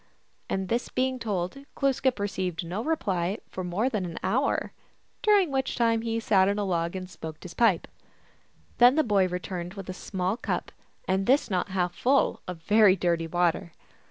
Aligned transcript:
And 0.49 0.67
this 0.67 0.89
being 0.89 1.19
told, 1.19 1.59
Glooskap 1.75 2.17
received 2.19 2.65
no 2.65 2.83
reply 2.83 3.37
for 3.51 3.63
more 3.63 3.85
i:in 3.85 4.03
im 4.03 4.17
hour, 4.23 4.73
during 5.21 5.51
which 5.51 5.75
time 5.75 6.01
he 6.01 6.19
sat 6.19 6.47
on 6.49 6.57
a 6.57 6.63
log 6.63 6.95
and 6.95 7.05
lokecl 7.05 7.35
his 7.43 7.53
pipe. 7.53 7.87
Then 8.79 8.95
the 8.95 9.03
boy 9.03 9.27
returned 9.27 9.75
with 9.75 9.87
a 9.89 9.93
small 9.93 10.39
up, 10.47 10.71
and 11.07 11.27
this 11.27 11.51
not 11.51 11.69
half 11.69 11.93
full, 11.93 12.41
of 12.47 12.63
very 12.63 12.95
dirty 12.95 13.27
water. 13.27 13.73